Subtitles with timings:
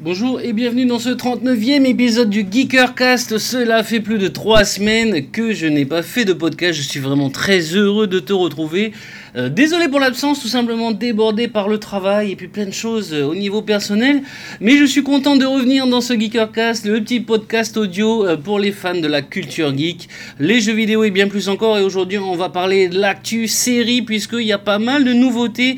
[0.00, 3.38] Bonjour et bienvenue dans ce 39e épisode du Geekercast.
[3.38, 6.76] Cela fait plus de 3 semaines que je n'ai pas fait de podcast.
[6.76, 8.92] Je suis vraiment très heureux de te retrouver.
[9.36, 13.12] Euh, désolé pour l'absence, tout simplement débordé par le travail et puis plein de choses
[13.12, 14.22] euh, au niveau personnel.
[14.60, 18.60] Mais je suis content de revenir dans ce Geekercast, le petit podcast audio euh, pour
[18.60, 20.08] les fans de la culture geek,
[20.38, 21.78] les jeux vidéo et bien plus encore.
[21.78, 25.76] Et aujourd'hui, on va parler de l'actu série puisqu'il y a pas mal de nouveautés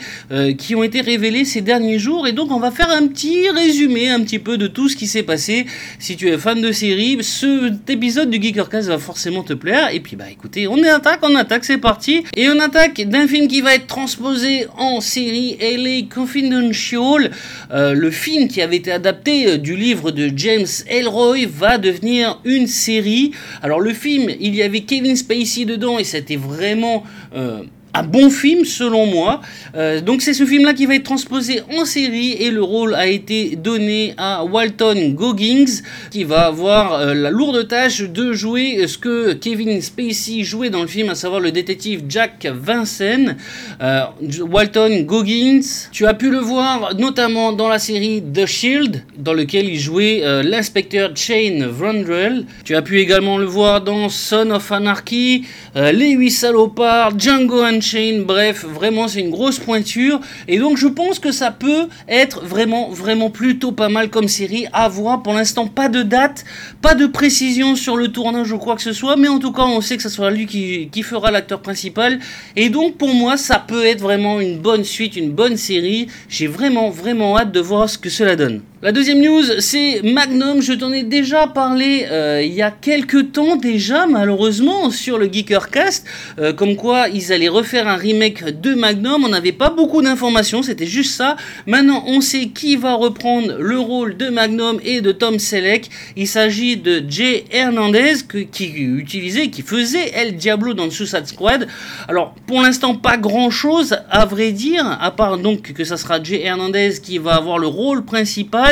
[0.59, 2.27] qui ont été révélées ces derniers jours.
[2.27, 5.07] Et donc, on va faire un petit résumé un petit peu de tout ce qui
[5.07, 5.66] s'est passé.
[5.98, 9.91] Si tu es fan de série, cet épisode du Geekercast va forcément te plaire.
[9.92, 12.24] Et puis, bah écoutez, on attaque, on attaque, c'est parti.
[12.34, 17.30] Et on attaque d'un film qui va être transposé en série LA Confidential.
[17.73, 22.41] Euh, le film qui avait été adapté euh, du livre de James Elroy va devenir
[22.45, 23.32] une série.
[23.62, 27.04] Alors le film, il y avait Kevin Spacey dedans et c'était vraiment...
[27.34, 27.62] Euh,
[27.96, 29.41] un bon film selon moi.
[29.74, 33.06] Euh, donc c'est ce film-là qui va être transposé en série et le rôle a
[33.06, 38.98] été donné à Walton Goggins qui va avoir euh, la lourde tâche de jouer ce
[38.98, 43.34] que Kevin Spacey jouait dans le film, à savoir le détective Jack Vincent.
[43.80, 44.04] Euh,
[44.40, 49.66] Walton Goggins, tu as pu le voir notamment dans la série The Shield, dans lequel
[49.68, 52.45] il jouait l'inspecteur Shane Vrundrell.
[52.65, 57.85] Tu as pu également le voir dans Son of Anarchy, Les Huit Salopards, Django Unchained
[58.24, 60.20] bref, vraiment c'est une grosse pointure.
[60.48, 64.66] Et donc je pense que ça peut être vraiment, vraiment plutôt pas mal comme série
[64.72, 65.22] à voir.
[65.22, 66.44] Pour l'instant, pas de date,
[66.82, 69.62] pas de précision sur le tournage ou quoi que ce soit, mais en tout cas,
[69.62, 72.19] on sait que ce sera lui qui fera l'acteur principal.
[72.56, 76.09] Et donc pour moi, ça peut être vraiment une bonne suite, une bonne série.
[76.28, 78.62] J'ai vraiment, vraiment hâte de voir ce que cela donne.
[78.82, 80.60] La deuxième news, c'est Magnum.
[80.60, 85.33] Je t'en ai déjà parlé euh, il y a quelques temps déjà, malheureusement, sur le
[85.33, 86.06] Geekercast,
[86.38, 89.25] euh, comme quoi ils allaient refaire un remake de Magnum.
[89.25, 91.37] On n'avait pas beaucoup d'informations, c'était juste ça.
[91.66, 95.88] Maintenant, on sait qui va reprendre le rôle de Magnum et de Tom Selleck.
[96.15, 101.66] Il s'agit de Jay Hernandez qui utilisait, qui faisait El Diablo dans Suicide Squad.
[102.09, 106.23] Alors, pour l'instant, pas grand chose à vrai dire, à part donc que ça sera
[106.23, 108.66] Jay Hernandez qui va avoir le rôle principal.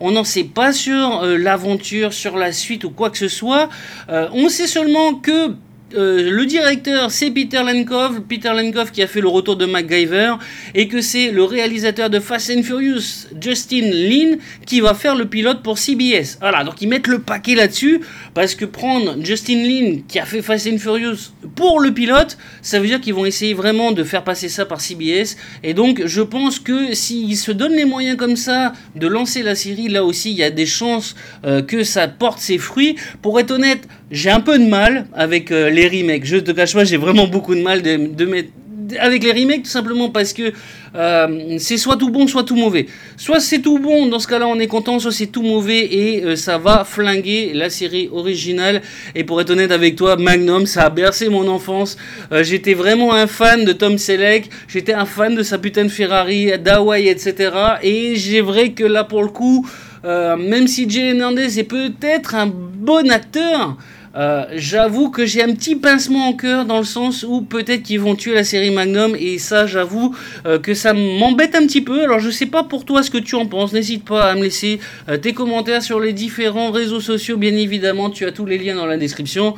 [0.00, 3.68] On n'en sait pas sur euh, l'aventure, sur la suite ou quoi que ce soit.
[4.08, 5.54] Euh, on sait seulement que
[5.96, 10.34] euh, le directeur, c'est Peter Lenkov, Peter Lenkov qui a fait le retour de MacGyver,
[10.74, 15.24] et que c'est le réalisateur de Fast and Furious, Justin Lin, qui va faire le
[15.26, 16.38] pilote pour CBS.
[16.40, 18.00] Voilà, donc ils mettent le paquet là-dessus,
[18.34, 22.80] parce que prendre Justin Lin, qui a fait Fast and Furious, pour le pilote, ça
[22.80, 26.20] veut dire qu'ils vont essayer vraiment de faire passer ça par CBS, et donc je
[26.20, 30.32] pense que s'ils se donnent les moyens comme ça de lancer la série, là aussi
[30.32, 31.14] il y a des chances
[31.46, 32.96] euh, que ça porte ses fruits.
[33.22, 36.24] Pour être honnête, j'ai un peu de mal avec euh, les remakes.
[36.24, 38.50] Je te cache pas, j'ai vraiment beaucoup de mal de, mettre
[38.98, 40.52] avec les remakes tout simplement parce que
[40.94, 42.86] euh, c'est soit tout bon soit tout mauvais.
[43.16, 46.24] Soit c'est tout bon, dans ce cas-là on est content, soit c'est tout mauvais et
[46.24, 48.82] euh, ça va flinguer la série originale.
[49.14, 51.96] Et pour être honnête avec toi, Magnum, ça a bercé mon enfance.
[52.42, 56.58] j'étais vraiment un fan de Tom Selleck, j'étais un fan de sa putain de Ferrari,
[56.58, 57.50] d'Hawaii, etc.
[57.82, 59.68] Et j'ai vrai que là pour le coup,
[60.04, 63.76] même si Jay Hernandez est peut-être un bon acteur,
[64.16, 68.00] euh, j'avoue que j'ai un petit pincement en cœur dans le sens où peut-être qu'ils
[68.00, 70.14] vont tuer la série Magnum et ça j'avoue
[70.46, 72.02] euh, que ça m'embête un petit peu.
[72.02, 74.42] Alors je sais pas pour toi ce que tu en penses, n'hésite pas à me
[74.42, 77.36] laisser euh, tes commentaires sur les différents réseaux sociaux.
[77.36, 79.54] Bien évidemment, tu as tous les liens dans la description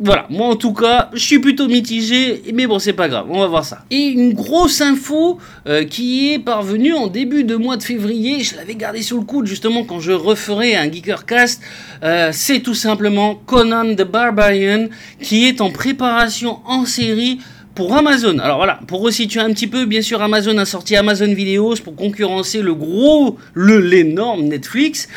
[0.00, 3.38] voilà, moi en tout cas, je suis plutôt mitigé, mais bon, c'est pas grave, on
[3.38, 3.84] va voir ça.
[3.90, 5.38] Et une grosse info
[5.68, 9.24] euh, qui est parvenue en début de mois de février, je l'avais gardé sous le
[9.24, 11.62] coude justement quand je referai un Geekercast,
[12.02, 14.88] euh, c'est tout simplement Conan the Barbarian
[15.20, 17.38] qui est en préparation en série
[17.76, 18.38] pour Amazon.
[18.38, 21.94] Alors voilà, pour resituer un petit peu, bien sûr, Amazon a sorti Amazon Videos pour
[21.94, 25.08] concurrencer le gros, le l'énorme Netflix.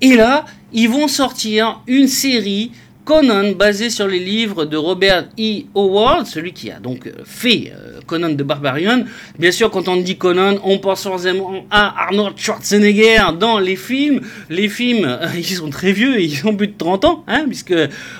[0.00, 2.72] Et là, ils vont sortir une série
[3.04, 5.64] Conan, basé sur les livres de Robert E.
[5.74, 9.04] Howard, celui qui a donc euh, fait euh, Conan de Barbarian.
[9.38, 14.22] Bien sûr, quand on dit Conan, on pense forcément à Arnold Schwarzenegger dans les films.
[14.48, 17.74] Les films, euh, ils sont très vieux, ils ont plus de 30 ans, hein, puisque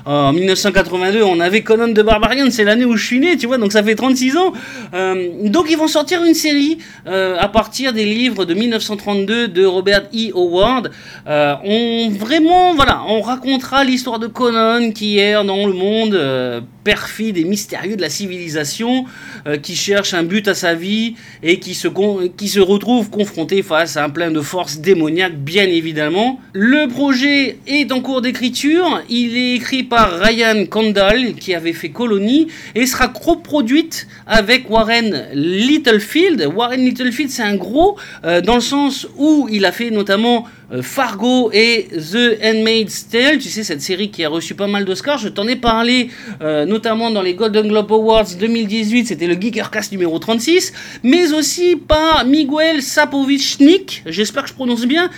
[0.04, 3.56] en 1982, on avait Conan de Barbarian, c'est l'année où je suis né, tu vois,
[3.56, 4.52] donc ça fait 36 ans.
[5.44, 10.30] donc ils vont sortir une série à partir des livres de 1932 de Robert E.
[10.34, 10.90] Howard.
[11.26, 17.38] on vraiment, voilà, on racontera l'histoire de Conan qui erre dans le monde euh, perfide
[17.38, 19.06] et mystérieux de la civilisation
[19.46, 21.88] euh, qui cherche un but à sa vie et qui se,
[22.36, 26.40] qui se retrouve confronté face à un plein de forces démoniaques, bien évidemment.
[26.52, 29.02] Le projet est en cours d'écriture.
[29.08, 35.28] Il est écrit par Ryan Condal, qui avait fait Colony, et sera coproduite avec Warren
[35.32, 36.50] Littlefield.
[36.54, 40.82] Warren Littlefield, c'est un gros euh, dans le sens où il a fait notamment euh,
[40.82, 45.18] Fargo et The Handmaid's Tale, tu sais, cette série qui a reçu pas mal d'Oscars.
[45.18, 46.10] Je t'en ai parlé
[46.74, 50.72] notamment dans les Golden Globe Awards 2018, c'était le Geekercast numéro 36,
[51.04, 55.08] mais aussi par Miguel Sapovichnik, j'espère que je prononce bien,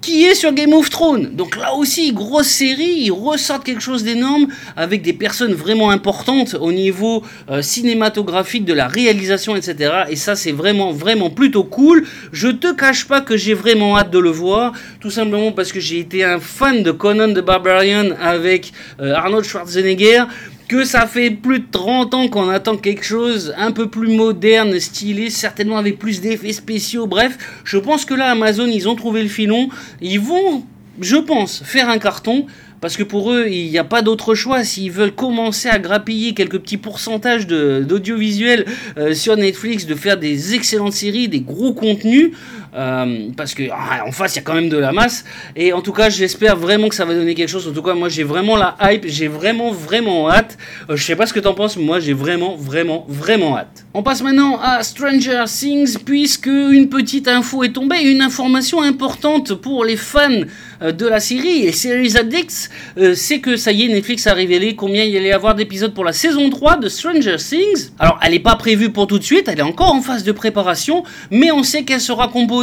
[0.00, 1.34] qui est sur Game of Thrones.
[1.34, 4.46] Donc là aussi, grosse série, ils ressortent quelque chose d'énorme
[4.76, 10.04] avec des personnes vraiment importantes au niveau euh, cinématographique, de la réalisation, etc.
[10.08, 12.06] Et ça, c'est vraiment, vraiment plutôt cool.
[12.32, 15.80] Je te cache pas que j'ai vraiment hâte de le voir, tout simplement parce que
[15.80, 20.24] j'ai été un fan de Conan the Barbarian avec euh, Arnold Schwarzenegger
[20.70, 24.78] que ça fait plus de 30 ans qu'on attend quelque chose un peu plus moderne,
[24.78, 27.08] stylé, certainement avec plus d'effets spéciaux.
[27.08, 29.68] Bref, je pense que là, Amazon, ils ont trouvé le filon.
[30.00, 30.62] Ils vont,
[31.00, 32.46] je pense, faire un carton.
[32.80, 34.62] Parce que pour eux, il n'y a pas d'autre choix.
[34.62, 38.64] S'ils veulent commencer à grappiller quelques petits pourcentages d'audiovisuel
[38.96, 42.30] euh, sur Netflix, de faire des excellentes séries, des gros contenus,
[42.72, 45.24] parce que ah, en face, il y a quand même de la masse.
[45.56, 47.68] Et en tout cas, j'espère vraiment que ça va donner quelque chose.
[47.68, 49.04] En tout cas, moi, j'ai vraiment la hype.
[49.06, 50.56] J'ai vraiment, vraiment hâte.
[50.88, 53.56] Euh, je sais pas ce que tu en penses, mais moi, j'ai vraiment, vraiment, vraiment
[53.56, 53.84] hâte.
[53.94, 59.54] On passe maintenant à Stranger Things, puisque une petite info est tombée, une information importante
[59.54, 60.42] pour les fans
[60.80, 64.74] de la série et Series Addicts euh, c'est que ça y est, Netflix a révélé
[64.74, 67.90] combien il allait y avoir d'épisodes pour la saison 3 de Stranger Things.
[67.98, 70.32] Alors, elle n'est pas prévue pour tout de suite, elle est encore en phase de
[70.32, 72.59] préparation, mais on sait qu'elle sera composée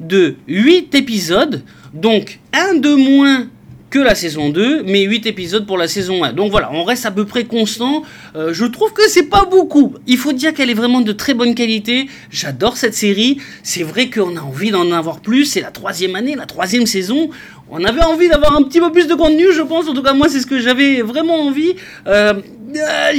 [0.00, 1.62] de 8 épisodes,
[1.94, 3.48] donc un de moins
[3.90, 6.34] que la saison 2, mais 8 épisodes pour la saison 1.
[6.34, 8.02] Donc voilà, on reste à peu près constant.
[8.36, 9.94] Euh, je trouve que c'est pas beaucoup.
[10.06, 12.08] Il faut dire qu'elle est vraiment de très bonne qualité.
[12.30, 13.38] J'adore cette série.
[13.62, 15.46] C'est vrai qu'on a envie d'en avoir plus.
[15.46, 17.30] C'est la troisième année, la troisième saison
[17.70, 19.88] on avait envie d'avoir un petit peu plus de contenu, je pense.
[19.88, 21.74] En tout cas, moi, c'est ce que j'avais vraiment envie.
[22.06, 22.34] Euh,
[22.76, 23.12] euh,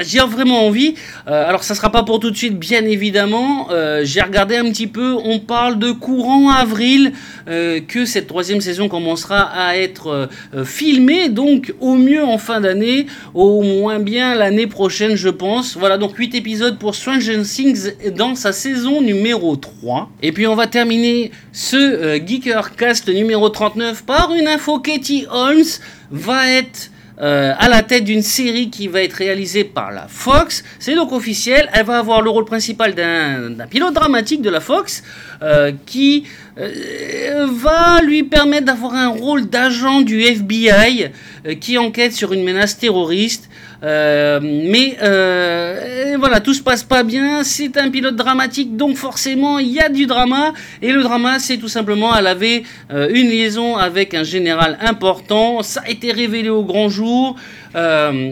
[0.00, 0.94] j'ai vraiment envie.
[1.26, 3.68] Euh, alors, ça sera pas pour tout de suite, bien évidemment.
[4.02, 5.14] j'ai regardé un petit peu.
[5.24, 7.12] On parle de courant avril
[7.46, 10.28] que cette troisième saison commencera à être
[10.64, 11.28] filmée.
[11.28, 15.76] Donc, au mieux en fin d'année, au moins bien l'année prochaine, je pense.
[15.76, 20.10] Voilà, donc 8 épisodes pour Stranger Things dans sa saison numéro 3.
[20.22, 24.78] Et puis, on va terminer ce Geeker Cast numéro 39 par une info.
[24.78, 25.64] Katie Holmes
[26.10, 26.91] va être
[27.22, 30.64] euh, à la tête d'une série qui va être réalisée par la Fox.
[30.80, 31.70] C'est donc officiel.
[31.72, 35.04] Elle va avoir le rôle principal d'un pilote dramatique de la Fox
[35.40, 36.24] euh, qui
[36.58, 41.12] euh, va lui permettre d'avoir un rôle d'agent du FBI
[41.60, 43.48] qui enquête sur une menace terroriste.
[43.82, 47.42] Euh, mais euh, voilà, tout se passe pas bien.
[47.42, 50.52] C'est un pilote dramatique, donc forcément il y a du drama.
[50.80, 52.62] Et le drama, c'est tout simplement, elle avait
[52.92, 55.62] euh, une liaison avec un général important.
[55.62, 57.36] Ça a été révélé au grand jour.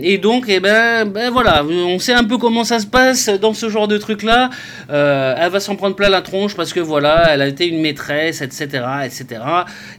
[0.02, 3.55] Et donc, eh ben, ben, voilà, on sait un peu comment ça se passe dans
[3.55, 4.50] ce genre de truc-là.
[4.91, 7.81] Euh, elle va s'en prendre plein la tronche parce que voilà, elle a été une
[7.81, 9.41] maîtresse, etc., etc.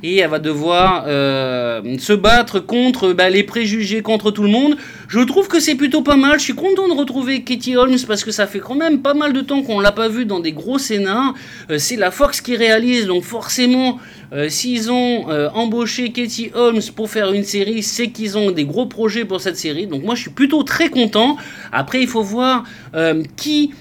[0.03, 4.77] Et elle va devoir se battre contre ben, les préjugés, contre tout le monde.
[5.11, 6.39] Je trouve que c'est plutôt pas mal.
[6.39, 9.33] Je suis content de retrouver Katie Holmes parce que ça fait quand même pas mal
[9.33, 11.33] de temps qu'on l'a pas vu dans des gros scénars.
[11.77, 13.99] c'est la Fox qui réalise, donc forcément,
[14.47, 19.25] s'ils ont embauché Katie Holmes pour faire une série, c'est qu'ils ont des gros projets
[19.37, 19.85] cette série.
[19.85, 21.35] Donc moi je suis plutôt très content.
[21.73, 22.63] Après il faut voir
[22.95, 23.71] euh, qui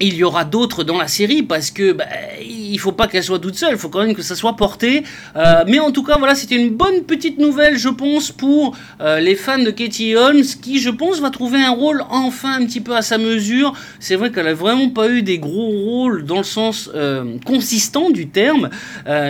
[0.00, 2.04] il y aura d'autres dans la série parce que bah,
[2.40, 5.02] il faut pas qu'elle soit toute seule, il faut quand même que ça soit porté.
[5.36, 9.20] Euh, mais en tout cas, voilà, c'était une bonne petite nouvelle, je pense, pour euh,
[9.20, 12.80] les fans de Katie Holmes, qui, je pense, va trouver un rôle enfin un petit
[12.80, 13.72] peu à sa mesure.
[13.98, 18.10] C'est vrai qu'elle a vraiment pas eu des gros rôles dans le sens euh, consistant
[18.10, 18.68] du terme.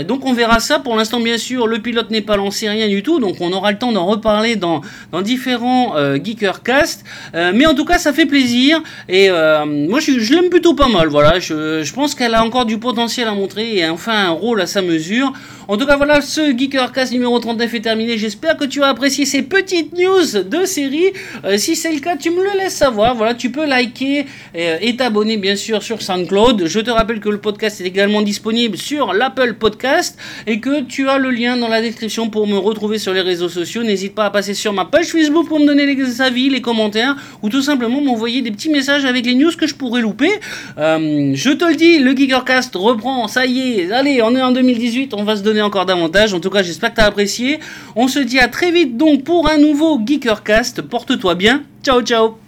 [0.08, 0.78] donc on verra ça.
[0.78, 3.20] Pour l'instant, bien sûr, le pilote n'est pas lancé, rien du tout.
[3.20, 4.80] Donc on aura le temps d'en reparler dans,
[5.12, 7.04] dans différents Geekercast.
[7.34, 8.82] mais en tout cas, ça fait plaisir.
[9.08, 11.08] Et moi, je, je l'aime plutôt pas mal.
[11.08, 14.66] Voilà, je, pense qu'elle a encore du potentiel à montrer et enfin un rôle à
[14.66, 15.30] sa mesure.
[15.68, 18.16] En tout cas, voilà, ce Geekercast numéro 39 est terminé.
[18.16, 21.12] J'espère que tu as apprécié ces petites news de série.
[21.44, 23.14] Euh, si c'est le cas, tu me le laisses savoir.
[23.16, 24.24] Voilà, tu peux liker
[24.56, 26.66] euh, et t'abonner bien sûr sur SoundCloud.
[26.66, 31.10] Je te rappelle que le podcast est également disponible sur l'Apple Podcast et que tu
[31.10, 33.82] as le lien dans la description pour me retrouver sur les réseaux sociaux.
[33.82, 37.14] N'hésite pas à passer sur ma page Facebook pour me donner les avis, les commentaires
[37.42, 40.30] ou tout simplement m'envoyer des petits messages avec les news que je pourrais louper.
[40.78, 44.52] Euh, je te le dis, le Geekercast reprend, ça y est, allez, on est en
[44.52, 46.34] 2018, on va se donner encore davantage.
[46.34, 47.60] En tout cas, j'espère que tu as apprécié.
[47.94, 50.82] On se dit à très vite donc pour un nouveau Geekercast.
[50.82, 51.62] Porte-toi bien.
[51.82, 52.38] Ciao, ciao